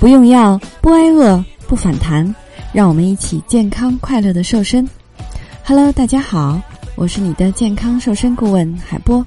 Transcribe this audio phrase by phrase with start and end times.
[0.00, 2.34] 不用药，不挨饿，不反弹，
[2.72, 4.88] 让我们一起健康快乐的瘦身。
[5.62, 6.58] Hello，大家好，
[6.94, 9.24] 我是你的健康瘦身顾问海波。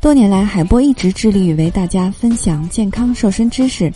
[0.00, 3.90] 多年来，海波一直致力于为大家分享健康瘦身知识。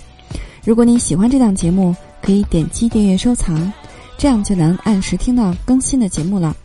[0.65, 1.93] 如果你喜欢这档节目，
[2.23, 3.73] 可以点击订阅收藏，
[4.17, 6.57] 这样就能按时听到更新的节目了。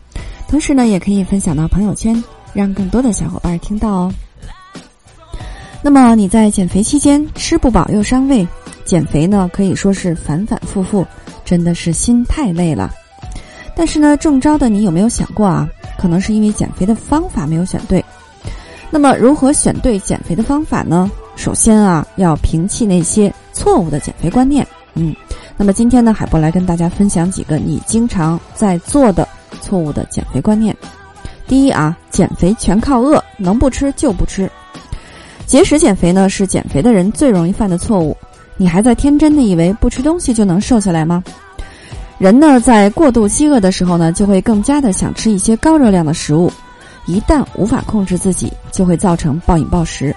[0.46, 2.22] 同时呢，也可以分享到朋友圈，
[2.52, 4.14] 让更多的小伙伴听到哦。
[5.82, 8.46] 那么你在减肥期间吃不饱又伤胃。
[8.84, 11.06] 减肥呢，可以说是反反复复，
[11.44, 12.92] 真的是心太累了。
[13.76, 15.68] 但是呢，中招的你有没有想过啊？
[15.98, 18.04] 可能是因为减肥的方法没有选对。
[18.90, 21.10] 那么，如何选对减肥的方法呢？
[21.34, 24.64] 首先啊，要摒弃那些错误的减肥观念。
[24.94, 25.14] 嗯，
[25.56, 29.26] 那么今天呢，海波来跟大家分享几个你经常在做的
[29.60, 30.76] 错误的减肥观念。
[31.48, 34.48] 第一啊，减肥全靠饿，能不吃就不吃。
[35.46, 38.16] 节食减肥呢，是减肥的人最容易犯的错误。
[38.56, 41.22] 你还在天真的以为不吃东西就能瘦下来吗？
[42.18, 46.50] 人呢，在过度饥饿的时候呢，就会更加的想吃一些高热量的食物，
[47.06, 50.14] 一旦无法控制自己，就会造成暴饮暴食。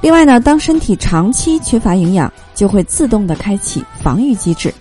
[0.00, 4.72] 另外呢，当身体长期缺乏营养，就会自动的开启防御机制，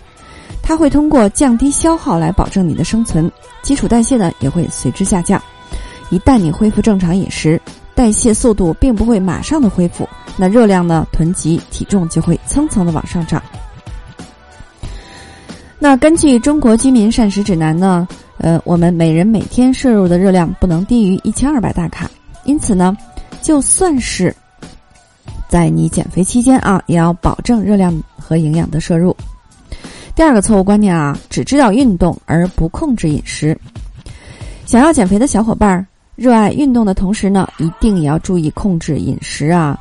[0.62, 3.30] 它会通过降低消耗来保证你的生存，
[3.64, 5.42] 基础代谢呢也会随之下降。
[6.12, 7.60] 一旦你恢复正常饮食，
[7.98, 10.08] 代谢速度并不会马上的恢复。
[10.38, 13.42] 那热量呢囤积，体重就会蹭蹭的往上涨。
[15.80, 22.08] 那根据《中国居民膳食指南》呢，呃，我们每人每天摄入的热量不能低于一千二百大卡。
[22.44, 22.96] 因此呢，
[23.42, 24.34] 就算是
[25.50, 29.18] 在你减肥期间啊，也要保证热量和营养的摄入。
[30.14, 33.58] 第二个错误观念啊，只知道运动而不控制饮食。
[34.68, 35.86] 想要减肥的小伙伴儿，
[36.18, 39.78] 热爱运动的同时呢，一定也要注意控制饮食啊。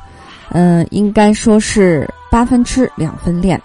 [0.51, 3.59] 嗯，应该说是八分吃两分练。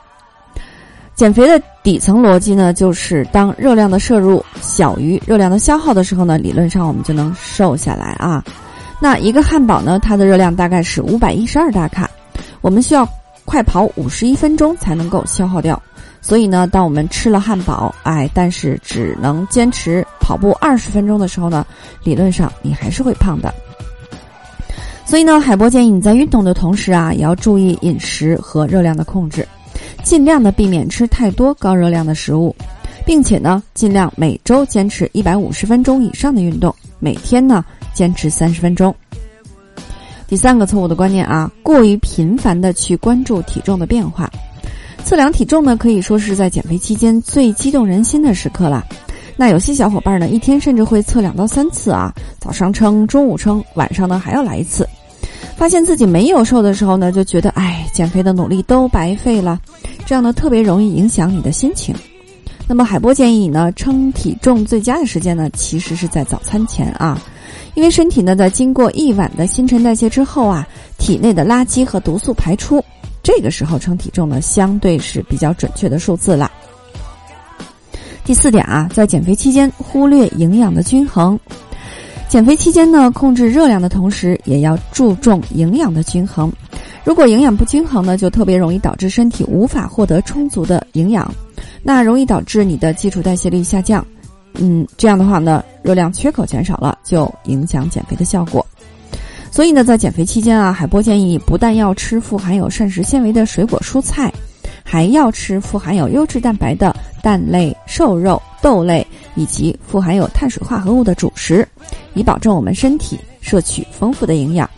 [1.14, 8.42] 减肥的底层逻辑呢，就是当热量的摄入小于热量的消耗的时候呢，理论上我们就能瘦下来啊。
[8.98, 12.08] 那一个汉堡呢，它的热量大概是五百一十二大卡，
[12.62, 13.06] 我们需要
[13.44, 15.80] 快跑五十一分钟才能够消耗掉。
[16.22, 21.66] 所以呢，当我们吃了汉堡，哎，但是只能坚持跑步二十分钟的时候呢，
[22.04, 23.52] 理论上你还是会胖的。
[25.04, 29.46] 所以呢，海波建议你在运动的同时啊，也要注意饮食和热量的控制，
[30.04, 32.54] 尽量的避免吃太多高热量的食物，
[33.04, 38.94] 并且呢，尽量每周坚持一百五十分钟以上的运动，每天呢坚持三十分钟。
[40.28, 44.30] 第三个错误的观念啊，过于频繁的去关注体重的变化，
[45.04, 48.84] 测量体重呢，可以说是在减肥期间最激动人心的时刻了。
[49.36, 54.88] 那有些小伙伴呢，一天甚至会测两到三次啊，早上称，中午称，晚上呢还要来一次。
[55.56, 59.60] 发现自己没有瘦的时候呢，就觉得哎，减肥的努力都白费了，
[60.06, 61.94] 这样呢特别容易影响你的心情。
[62.66, 67.20] 那么海波建议你呢，称体重最佳的时间呢，其实是在早餐前啊，
[67.74, 72.82] 因为身体呢在经过一晚的新陈代谢之后啊，体内的垃圾和毒素排出，
[73.22, 76.50] 这个时候称体重呢，相对是比较准确的数字了。
[78.24, 81.38] 第四点啊，在减肥期间忽略营养的均衡。
[82.28, 86.50] 减肥期间呢，控制热量的同时，也要注重营养的均衡。
[87.04, 91.32] 如果营养不均衡呢，就特别容易导致身体无法获得充足的营养，
[91.82, 94.04] 那容易导致你的基础代谢率下降。
[94.54, 98.64] 嗯，这样的话呢，热量缺口减少了，就影响减肥的效果。
[99.52, 104.32] 所以呢，在减肥期间啊，海波建议不但要吃富含有膳食纤维的水果蔬菜，
[104.82, 106.92] 还要吃富含有优质蛋白的
[107.22, 109.06] 蛋类、瘦肉、豆类。
[109.34, 111.66] 以及富含有碳水化合物的主食，
[112.12, 114.68] 以保证我们身体摄取丰富的营养。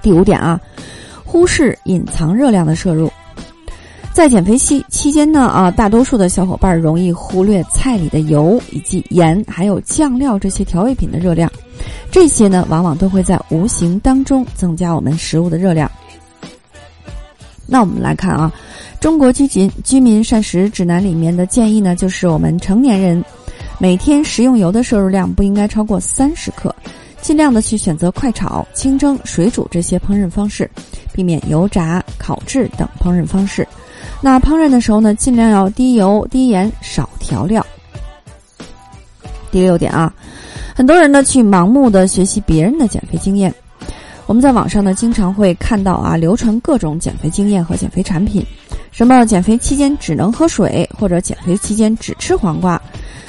[0.00, 0.58] 第五点啊，
[1.22, 3.12] 忽视隐藏热量的摄入。
[4.16, 11.52] 在减肥期期间呢啊，大多数的小伙伴容易忽略菜里的油以及盐，还有酱料这些调味品的热量。
[12.10, 15.90] 这些呢，往往都会在无形当中增加我们食物的热量。
[17.66, 18.50] 那我们来看啊。
[19.02, 23.22] 中国居民居民膳食指南里面的建议呢，就是我们成年人
[23.78, 26.74] 每天食用油的摄入量不应该超过三十克，
[27.20, 30.68] 尽量的去选择快炒、清蒸、水煮这些烹饪方式，
[31.16, 33.66] 避免油炸、烤制等烹饪方式。
[34.20, 37.64] 那烹饪的时候呢，尽量要低油、低盐、少调料。
[39.50, 40.12] 第六点啊，
[40.74, 43.52] 很多人呢去盲目的学习别人的减肥经验，
[44.26, 48.44] 我们在网上呢经常会看到啊流传各种减肥经验和减肥产品。
[48.92, 52.80] 什么减肥期间只能喝水，或者减肥期间只吃黄瓜？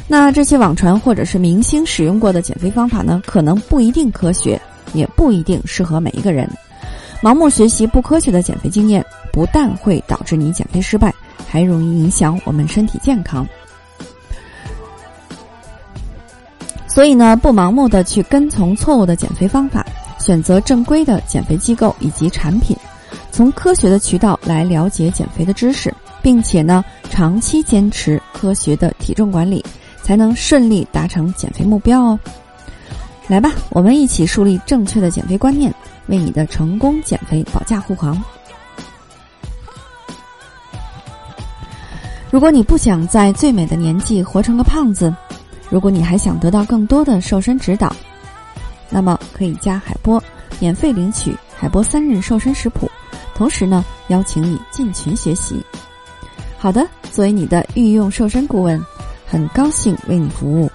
[0.08, 3.22] 那这些网传或者是明星使用过的减肥方法呢？
[3.26, 4.60] 可能不一定科学，
[4.94, 6.50] 也不一定适合每一个人。
[7.22, 11.14] 盲目学习不科学的减肥经验，不但会导致你减肥失败，
[11.48, 13.48] 还容易影响我们身体健康。
[16.88, 19.86] 所以呢，不盲目的去跟从错误的减肥方法，
[20.20, 22.76] 选择正规的减肥机构以及产品，
[23.32, 29.64] 从科学的渠道来了解减肥的知识，并且呢，长期坚持科学的体重管理，
[30.02, 32.20] 才能顺利达成减肥目标哦。
[33.28, 35.74] 来吧，我们一起树立正确的减肥观念，
[36.08, 38.22] 为你的成功减肥保驾护航。
[42.32, 45.14] 如果你不想在最美的年纪活成个胖子，
[45.70, 47.94] 如果你还想得到更多的瘦身指导，
[48.90, 50.24] 那么可以加海波，
[50.60, 52.90] 免费领取海波三日瘦身食谱，
[53.36, 55.62] 同时呢，邀请你进群学习。
[56.58, 58.82] 好的，作为你的御用瘦身顾问，
[59.26, 60.72] 很高兴为你服务。